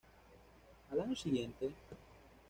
Al 0.89 0.99
año 1.01 1.15
siguiente. 1.15 1.71